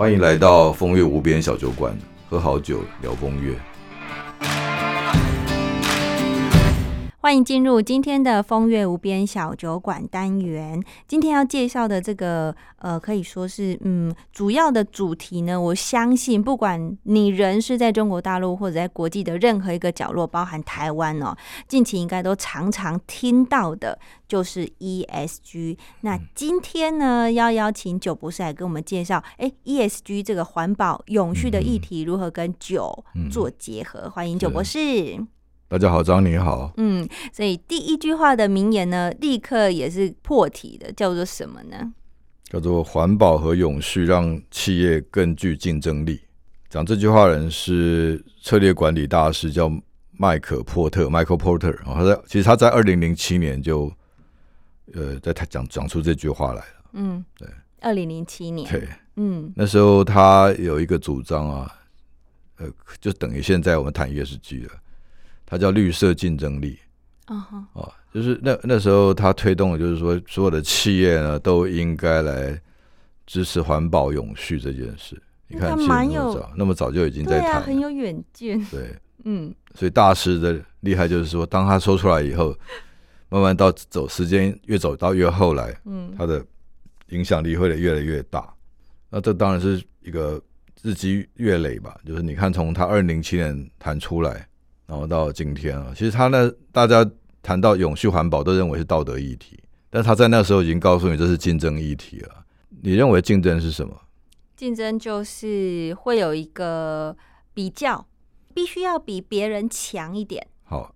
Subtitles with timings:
[0.00, 1.94] 欢迎来到风月无边小酒馆，
[2.26, 3.54] 喝好酒聊风月。
[7.30, 10.82] 欢迎进入今天的风月无边小酒馆单元。
[11.06, 21.32] 今天要介绍的这个，呃，可以说是，嗯，主要的主题呢，我相信，不管你人是在中国大陆或者在国际的任何一个角落，包含台湾哦，
[21.68, 25.78] 近期应该都常常听到的，就是 ESG。
[26.00, 34.10] 那今天呢，要邀请酒博士来跟我们介绍，哎，ESG 这个环保永续的议题如何跟酒做结合？
[34.10, 35.24] 欢迎酒博士。
[35.70, 36.72] 大家好，张你好。
[36.78, 41.92] 嗯，所以第一句话的名言呢，立刻也是破题的，叫做什么呢？
[42.42, 46.22] 叫做环保和永续让企业更具竞争力。
[46.68, 49.70] 讲这句话的人是策略管理大师，叫
[50.10, 51.76] 麦克波特 （Michael Porter）。
[51.84, 53.92] 他在其实他在二零零七年就
[54.92, 56.90] 呃在他讲讲出这句话来了。
[56.94, 57.48] 嗯，对，
[57.80, 58.68] 二零零七年。
[58.68, 61.72] 对，嗯，那时候他有一个主张啊，
[62.56, 62.66] 呃，
[63.00, 64.72] 就等于现在我们谈 ESG 了。
[65.50, 66.78] 它叫绿色竞争力，
[67.26, 72.56] 哦，就是那那时候他推动的，就是说所有的企业呢都应该来
[73.26, 75.20] 支持环保永续这件事。
[75.48, 78.64] 你看，其实那么早，那么早就已经在谈，很有远见。
[78.66, 78.94] 对，
[79.26, 82.56] 嗯，所以大师的厉害就是说，当他说出来以后，
[83.28, 86.44] 慢慢到走时间越走到越后来，嗯，他的
[87.08, 88.54] 影响力会越来越大。
[89.08, 90.40] 那这当然是一个
[90.80, 91.98] 日积月累吧。
[92.06, 94.46] 就是你看，从他二零零七年谈出来。
[94.90, 97.08] 然后到今天啊，其实他呢，大家
[97.44, 99.56] 谈到永续环保都认为是道德议题，
[99.88, 102.44] 但他在那时候已经告诉你这是竞争议题了。
[102.82, 103.96] 你认为竞争是什么？
[104.56, 107.16] 竞争就是会有一个
[107.54, 108.04] 比较，
[108.52, 110.44] 必须要比别人强一点。
[110.64, 110.92] 好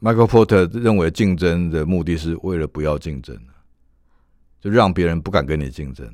[0.00, 3.38] ，Michael Porter 认为竞争的目的是为了不要竞争
[4.58, 6.10] 就让别人不敢跟你竞争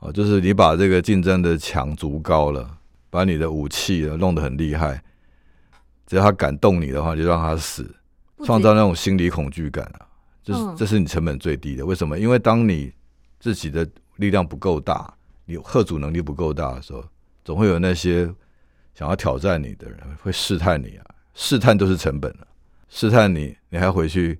[0.00, 5.00] 哦，就是你把这个竞争的墙足高了，把你的武器弄得很厉害。
[6.10, 7.88] 只要他敢动你的话，就让他死，
[8.44, 10.08] 创造那种心理恐惧感啊！
[10.42, 11.86] 这是这是你成本最低的。
[11.86, 12.18] 为什么？
[12.18, 12.92] 因为当你
[13.38, 17.04] 自己的力量不够大，你贺阻能力不够大的时候，
[17.44, 18.28] 总会有那些
[18.92, 21.06] 想要挑战你的人会试探你啊！
[21.32, 22.46] 试探都是成本了，
[22.88, 24.36] 试探你，你还回去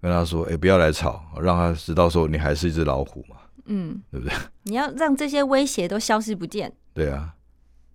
[0.00, 3.36] 跟他说：“哎，不要来吵，让他知道说你还是一只老虎嘛。”
[3.66, 4.34] 嗯，对不对？
[4.64, 6.74] 你要让这些威胁都消失不见。
[6.94, 7.34] 对啊，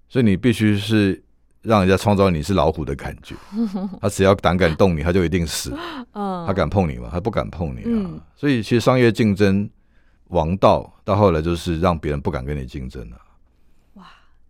[0.08, 1.24] 所以你必须是。
[1.62, 3.36] 让人家创造你是老虎的感觉，
[4.02, 5.76] 他只要胆敢动你，他就一定死。
[6.14, 7.10] 他敢碰你吗？
[7.12, 8.12] 他不敢碰你啊。
[8.36, 9.70] 所以其实商业竞争
[10.28, 13.18] 王道到后来就是让别人不敢跟你竞争了。
[13.96, 14.06] 哇！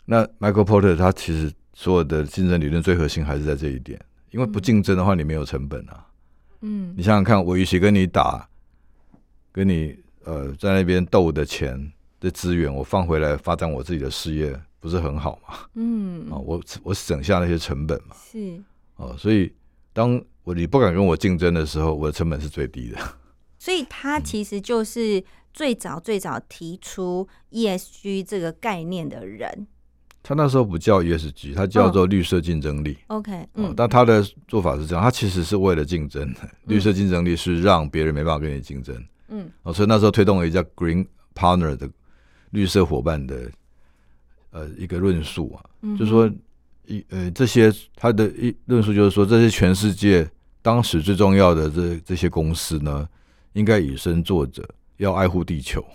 [0.06, 4.00] 那 Michael Porter 他其实所有的竞争理论最核心还是在这一点，
[4.32, 6.06] 因为不竞争的话，你没有成本啊。
[6.62, 8.48] 嗯，你想想看，我与其跟你打，
[9.52, 14.60] 跟你呃在那边斗的钱的资源，我放回来发展我自己的事业。
[14.80, 15.56] 不是很好嘛？
[15.76, 18.62] 嗯，啊，我我省下那些成本嘛，是
[18.96, 19.52] 哦，所以
[19.94, 22.98] 当我你不敢跟我竞争的时候，我的成本是最低的。
[23.60, 25.22] 所以他其实就是
[25.54, 29.68] 最早最早提出 ESG 这个概念的人。
[30.24, 32.98] 他那时候不叫 ESG，他叫做绿色竞争力。
[33.08, 36.34] OK，嗯，但他的做法是这样，他其实是为了竞争。
[36.66, 38.96] 绿色竞争力是让别人没办法跟你竞争。
[39.30, 41.90] 嗯，哦，所以那时候推动了一家 Green Partner 的
[42.52, 43.50] 绿色伙伴的。
[44.52, 45.62] 呃，一个论述啊，
[45.98, 46.28] 就是说，
[46.88, 50.28] 一呃，这些他的一论述就是说，这些全世界
[50.62, 53.08] 当时最重要的这这些公司呢，
[53.54, 54.68] 应该以身作则，
[54.98, 55.86] 要爱护地球，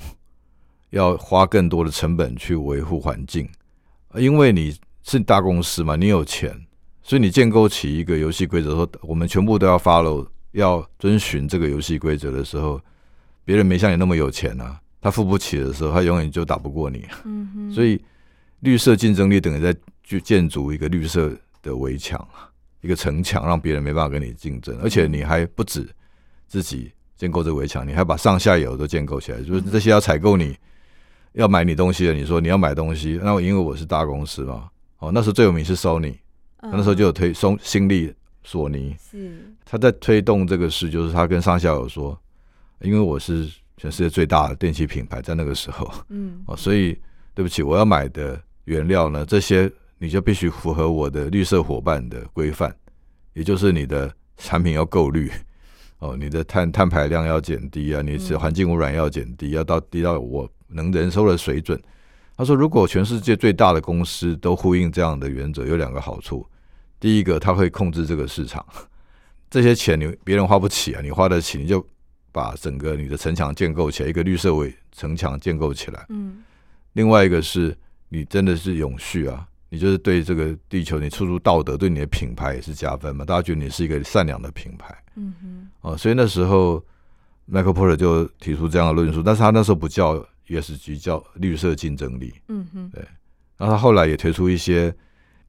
[0.90, 3.48] 要花更多的成本去维护环境，
[4.14, 6.56] 因为你是大公司嘛，你有钱，
[7.02, 12.80] 所以你建构起一个游戏规则，说我们全部都要 follow，要遵循这个游戏规则的时候，
[13.44, 18.00] 别人没像你那么有钱啊，他付不起的时候，他永远就打不过你，嗯哼，所以。
[18.64, 21.30] 绿色竞争力等于在去建筑一个绿色
[21.62, 22.26] 的围墙，
[22.80, 25.86] 一个城墙，让别人没办法跟你竞争，而且你还不止
[26.48, 30.56] 自己建构这围墙，你还把上下游都建构起来，就是这些要采购你
[31.32, 36.16] 要买你东西的，你说你要买东西，那因为我是大公司嘛，哦，那时候最有名是 Sony，
[36.62, 38.14] 那时候就有推松新力
[38.44, 39.54] 索尼，是。
[39.66, 42.18] 他在推动这个事，就是他跟上下游说，
[42.80, 43.46] 因为我是
[43.76, 46.98] 全世界最大的电器品牌，在那个时候，嗯，哦，所以
[47.34, 48.40] 对不起，我要买的。
[48.64, 49.24] 原料呢？
[49.24, 52.74] 这些你就必须符合我的绿色伙伴的规范，
[53.32, 55.30] 也就是你的产品要够绿
[56.00, 61.80] 哦，你的碳碳排量要减低啊，你是环境污染要减低，要到低到我能忍受的水准。
[62.36, 66.44] 他说，如果全世界最大的公司都呼应这样的原则，有两个好处：
[66.98, 68.66] 第一个，他会控制这个市场，
[69.48, 71.86] 这些钱你别人花不起啊，你花得起，你就
[72.32, 76.04] 把整个你的城墙建构起来，一个绿色围城墙建构起来。
[76.08, 76.42] 嗯。
[76.94, 77.76] 另外一个是
[78.08, 84.94] 你真的是永续啊，你就是对这个地球你处处道德，对你的品牌也是加分嘛，大家觉得你是一个善良的品牌。
[85.16, 86.84] 嗯哼，哦，所以那时候
[87.50, 92.34] Michael Porter 就提出这样的论述，但是他那时候不叫 ESG，叫绿色竞争力。
[92.48, 93.04] 嗯哼，对。
[93.56, 94.94] 然后他后来也推出一些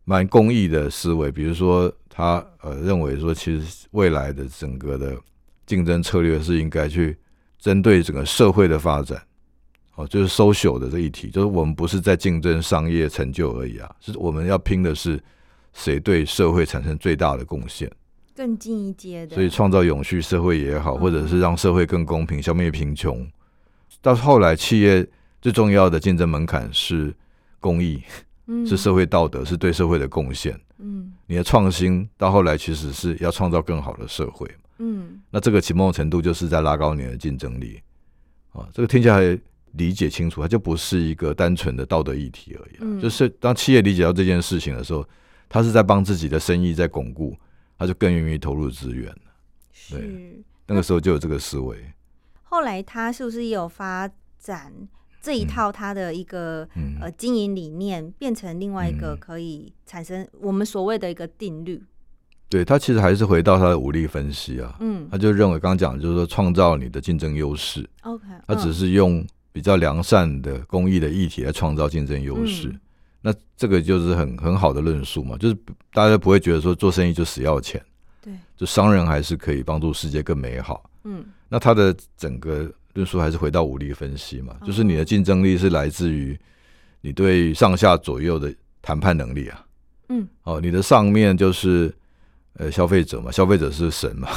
[0.04, 5.18] 蛮公益的思维，比如说他呃认为说，其实未来的整个的
[5.66, 7.18] 竞争策略是应该去
[7.58, 9.22] 针对整个社会的发展。
[9.96, 15.18] 哦，就是 social 的这一题，就是我们不是在竞争商业成就而已啊，是我们要拼的是
[15.72, 17.90] 谁对社会产生最大的贡献，
[18.36, 19.34] 更进一阶的。
[19.34, 23.26] 所以创造永续社会也好，或者是让社会更公平，消灭贫穷。
[24.02, 25.08] 到后来，企业
[25.42, 27.16] 最重要的竞争门槛是
[27.62, 28.04] 公益，
[28.68, 30.60] 是社会道德，是对社会的贡献。
[30.80, 34.46] 嗯，你的创新到后来其实是要创造更好的社会。
[34.80, 37.80] 嗯，那这个启蒙程度就是在拉高你的竞争力。
[38.52, 39.40] 啊，这个听起来。
[39.78, 42.78] 理解清楚，它就不是一个单纯的道德议题而已。
[42.80, 45.06] 嗯，就是当企业理解到这件事情的时候，
[45.50, 47.36] 他是在帮自己的生意在巩固，
[47.78, 49.22] 他就更愿意投入资源了。
[49.72, 51.78] 是，那个时候就有这个思维。
[52.44, 54.72] 后来他是不是也有发展
[55.22, 56.68] 这一套他的一个
[57.02, 61.84] 呃经营理念，变成另外一个可以产生我们所谓的一个定律？
[62.48, 64.78] 对他其实还是回到他的武力分析啊。
[64.80, 67.90] 嗯，他就认为刚刚讲就是说创造你的竞争优势。
[68.04, 69.26] OK，他只是用。
[69.56, 72.76] 比较良善的公益的议题来创造竞争优势，
[73.22, 75.56] 那这个就是很很好的论述嘛，就是
[75.94, 77.82] 大家不会觉得说做生意就死要钱，
[78.22, 80.90] 对，就商人还是可以帮助世界更美好。
[81.06, 86.38] 嗯，那他的整个论述还是回到武力分析嘛，就是你的竞争力是来自于
[87.00, 89.66] 你对上下左右的谈判能力啊。
[90.10, 91.96] 嗯，哦，你的上面就是
[92.56, 94.28] 呃消费者嘛，消费者是神嘛。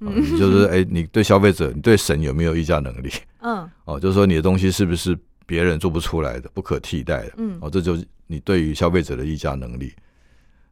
[0.00, 3.10] 你就是哎，你对消费者，你对神有没有议价能力？
[3.40, 5.16] 嗯， 哦，就是说你的东西是不是
[5.46, 7.32] 别人做不出来的、不可替代的？
[7.36, 9.92] 嗯，哦，这就是你对于消费者的议价能力。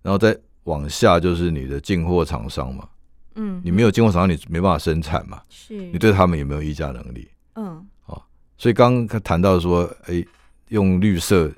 [0.00, 0.34] 然后再
[0.64, 2.88] 往下就是你的进货厂商嘛，
[3.34, 7.28] 嗯，你没有进货厂商，你没办法生产嘛，是你对他们有没有议价能力？
[7.56, 8.22] 嗯，哦，
[8.56, 10.24] 所以刚刚谈到说，哎，
[10.68, 11.50] 用绿色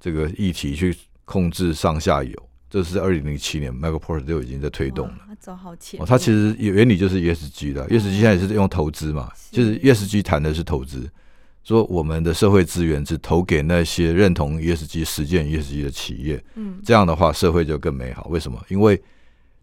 [0.00, 2.45] 这个议题去控制上下游。
[2.68, 5.18] 这是二零零七年，Michael Porter 就已经在推动了。
[5.28, 6.00] 他走好前。
[6.00, 11.08] 哦，他其实原理就是 ESG 的，ESG 现在也是用投资嘛，就是 ESG 谈的是投资，
[11.62, 16.42] 说我们的社会资源是投给那些认同 ESG、实践 ESG 的企业。
[16.56, 18.26] 嗯，这样的话社会就更美好。
[18.28, 18.60] 为什么？
[18.68, 19.00] 因为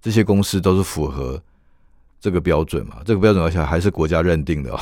[0.02, 1.42] 这些公司都是符合
[2.22, 4.80] 这个标准嘛，这个标准而且还是国家认定的哦，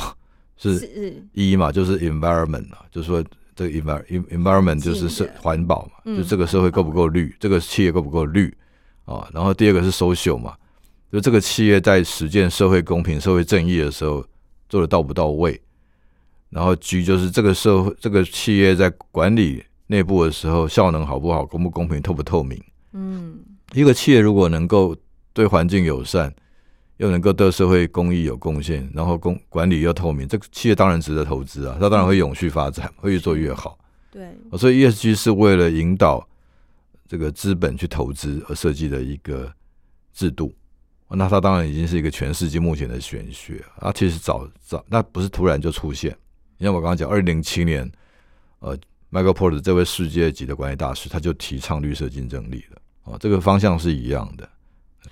[0.56, 3.22] 是一嘛，就是 environment 嘛，就是说。
[3.54, 8.52] 这个 environment environment 就是社环保嘛，就这个社会够不够绿，这个企业够不够绿
[9.04, 9.28] 啊？
[9.32, 10.54] 然后第二个是 social 嘛，
[11.12, 14.24] 就这个企业在实践社会公平、社会正义的时候
[14.68, 15.60] 做的到不到位？
[16.50, 22.62] 然后 G 就是这个社会、这个企业在管理内部的时候效能好不好、公不公平、透不透明？
[22.92, 23.38] 嗯，
[23.72, 24.96] 一个企业如果能够
[25.32, 26.34] 对环境友善。
[27.02, 31.76] 又能够对社会公益有贡献，然后公管理又透明，这个企业当然值得投资啊！
[31.80, 33.76] 它当然会永续发展，会越做越好。
[34.12, 36.24] 对，所以 ESG 是为了引导
[37.08, 39.52] 这个资本去投资而设计的一个
[40.14, 40.54] 制度。
[41.08, 43.90] 那它当然已经是一个全世界目前的玄学啊！
[43.90, 46.16] 其实早早那不是突然就出现。
[46.56, 47.90] 你像我刚刚讲，二零零七年，
[48.60, 48.78] 呃
[49.10, 53.18] ，Michael Porter 这位世界级的管理大师，他就提倡绿色竞争力了啊！
[53.18, 54.48] 这个方向是一样的。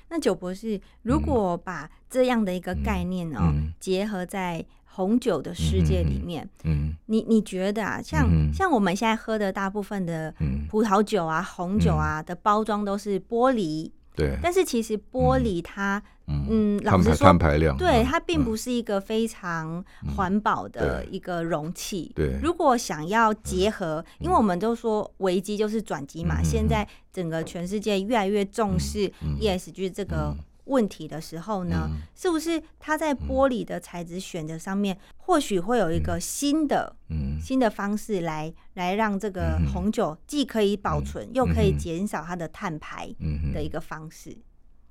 [0.08, 10.34] 那九博士，如果把这样的一个概念哦，结合在红酒的世界里面，嗯，你你觉得啊，像像我们现在喝的大部分的
[10.68, 13.90] 葡萄酒啊、红酒啊的包装都是玻璃。
[14.14, 19.84] 对，但是其实玻璃它，嗯，老实说，碳排量，对它并不是一个非常
[20.16, 22.12] 环保的一个容器。
[22.14, 30.36] 对，如果想要结合，因为我们都说危机就是转机嘛，现在整个全世界越来越重视 ESG 这个。
[30.70, 36.94] 问题的时候呢，是不是它在玻璃的材质选择上面，或许会有一个新的、
[37.42, 43.12] 新的方式来来让这个红酒既可以保存，又可以减少它的碳排
[43.52, 44.34] 的一个方式。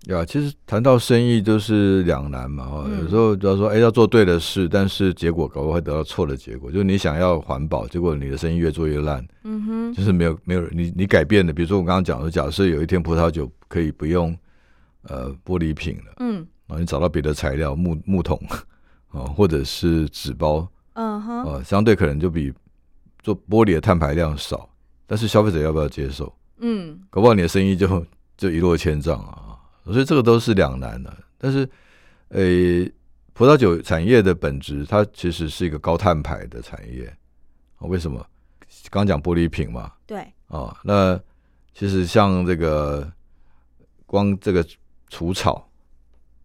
[0.07, 6.71] 呀，其实谈到生意都是两难嘛，哦，有时候就要说，哎，要做对的事，但是结果搞不好会得到错的结果。
[6.71, 9.25] 就是你想要环保，结果你的生意越做越烂。
[9.43, 14.38] 嗯哼，就是没有没有你你改变的，比如说我刚刚讲的，假设有一天葡萄酒可以不用。
[15.03, 18.38] 呃，玻璃瓶了，嗯，然后，你找到别的材料，木木桶，
[19.10, 22.53] 啊， 或者是纸包，嗯哼，啊，相对可能就比
[23.22, 24.70] 做玻璃的碳排量少，
[25.08, 26.34] 但是消费者要不要接受？
[26.58, 31.15] 嗯，搞不好你的生意就 就一落千丈啊，所以这个都是两难的。
[31.38, 31.68] 但是，
[32.27, 32.41] 呃，
[33.34, 37.06] 葡萄酒产业的本质，它其实是一个高碳排的产业，
[37.77, 38.25] 啊，为什么？
[38.91, 41.20] 刚讲玻璃瓶嘛，对，啊，那
[41.74, 43.10] 其实像这个
[44.06, 44.63] 光这个
[45.10, 45.68] 除草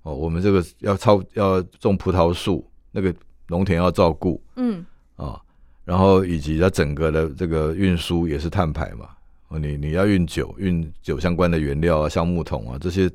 [0.02, 3.14] 哦，我们这个要超要种葡萄树，那个
[3.48, 4.84] 农田要照顾嗯
[5.16, 5.40] 啊、
[5.84, 9.10] 然后以及它整个的这个运输也是碳排嘛，
[9.48, 13.10] 哦，你你要运酒，运酒相关的原料啊，橡木桶啊，这些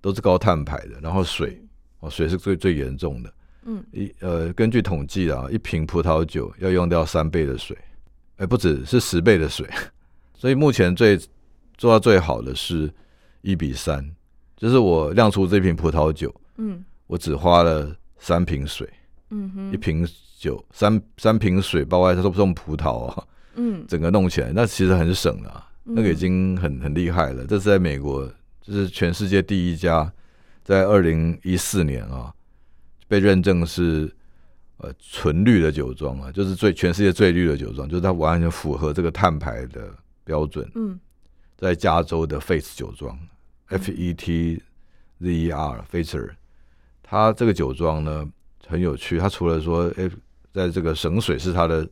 [0.00, 1.00] 都是高碳排的。
[1.00, 1.58] 然后水，
[2.00, 3.32] 哦，水是最最严重的。
[3.66, 7.74] 嗯一呃，根据统计啊，一瓶葡萄酒要用掉三倍的水，
[8.36, 9.66] 哎，不止是十倍的水。
[10.36, 11.16] 所以目前最
[11.78, 12.92] 做到最好的是
[13.40, 14.04] 一比三，
[14.56, 16.84] 就是我酿出这瓶葡萄酒，嗯。
[17.06, 18.88] 我只花了三瓶水，
[19.30, 19.72] 嗯哼。
[19.72, 20.08] 一瓶
[20.38, 23.24] 酒三三瓶水，包括它都不种葡萄啊，
[23.56, 23.84] 嗯。
[23.86, 27.44] 整个弄起来，那其实很省了、啊，那个已经很很厉害了。
[27.46, 28.30] 这是在美国，
[28.62, 30.10] 这是全世界第一家，
[30.62, 32.32] 在二零一四年啊，
[33.06, 34.10] 被认证是
[34.78, 39.90] 呃纯绿的酒庄啊，就是最全世界最绿的酒庄，就是它完全符合这个碳排的
[40.24, 40.70] 标准。
[40.74, 40.98] 嗯。
[41.56, 43.16] 在加州的 Face 酒庄
[43.68, 44.62] ，F E T
[45.20, 46.30] Z E R Facer，
[47.02, 48.28] 它这个酒庄呢
[48.66, 50.10] 很有趣，它除了说，哎、
[50.52, 51.88] 在这个省水是它的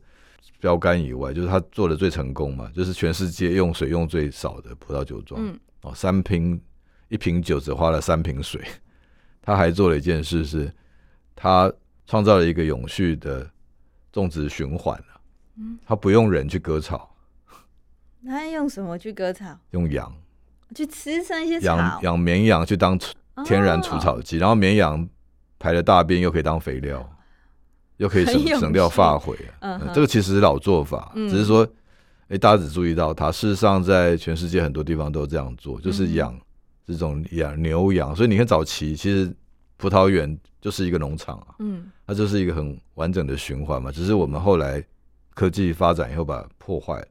[0.59, 5.41] 标杆以外，就是它做的最成功嘛，就是全世界用水用最少的葡萄酒庄。
[5.45, 6.61] 嗯哦，三瓶
[7.09, 8.61] 一瓶酒只花了三瓶水。
[9.41, 10.73] 他还做了一件事是，
[11.35, 11.69] 他
[12.07, 13.51] 创造了一个永续的
[14.09, 15.19] 种植循环啊
[15.57, 17.13] 嗯他不用人去割草，
[18.21, 19.59] 那用什么去割草？
[19.71, 20.15] 用羊
[20.73, 22.01] 去吃上一些养草？
[22.01, 23.13] 养绵羊去当除
[23.45, 25.07] 天然除哦草剂，然后绵羊
[25.59, 27.09] 排的大便又可以当肥料，
[27.97, 29.79] 又可以省省掉趣发灰啊。
[29.81, 31.67] 嗯这个其实是老做法，嗯只是说，
[32.27, 36.39] 哎，大家只注意到它，事实上在全世界很多地方都这样做，就是嗯养
[36.85, 38.15] 这种养牛羊。
[38.15, 39.33] 所以你看早期其实
[39.77, 43.91] 葡萄园就是一个农场啊，嗯它就是一个很完整的循环嘛。
[43.91, 44.83] 只是我们后来
[45.33, 47.07] 科技发展以后把它破坏了，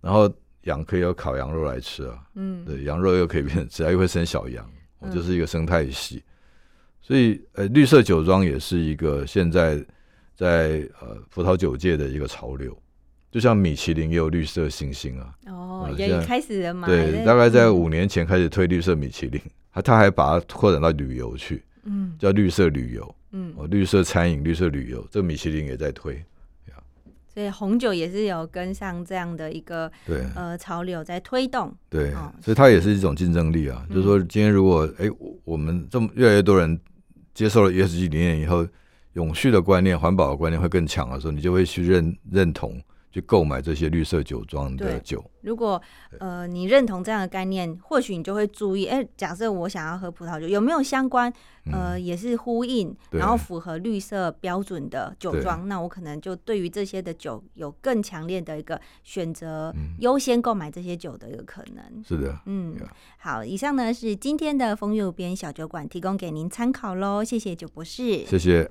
[0.00, 0.28] 然后
[0.62, 2.64] 羊可以有烤羊肉来吃啊，嗯。
[2.64, 4.64] 对，羊肉又可以变只要，又会生小羊，
[5.00, 6.22] 哦嗯就是一个生态系。
[7.00, 9.84] 所以，呃，绿色酒庄也是一个现在
[10.36, 12.76] 在呃葡萄酒界的一个潮流，
[13.30, 16.86] 就像米其林也有绿色星星啊，哦，也开始了嘛？
[16.86, 17.74] 对，大概在嗯。
[17.74, 19.40] 五年前开始推绿色米其林，
[19.72, 22.14] 他他还把它扩展到旅游去，嗯。
[22.20, 26.24] 叫绿色旅游，嗯，哦，绿色餐饮、绿色旅游，这个米其林也在推，
[27.32, 31.72] 所以红酒也是有跟上这样的一个对呃潮流在推动。
[31.88, 33.86] 对哦，所以它也是一种竞争力啊。
[33.88, 36.78] 嗯就是说，今天如果哎，我我们这么越来越多人
[37.32, 38.66] 接受了 ESG 理念以后，
[39.14, 42.78] 永续的观念、环保的观念会更强的时候，你就会去认认同、
[43.12, 45.22] 去购买这些绿色酒庄的对酒。
[45.42, 45.80] 如果
[46.18, 51.32] 呃你认同这样的概念，或许你就会注意，哎、假设我想要喝葡萄酒，有没有相关
[51.70, 62.02] 呃也是呼应，然后符合绿色标准的酒对庄，那我可能就对于这些的酒有更强烈的一个选择，嗯优先购买这些酒的一个可能。
[62.06, 62.76] 是的，嗯
[63.18, 68.70] 好，以上呢是今天的风右边小酒馆提供给您参考喽，谢谢酒博士，谢谢。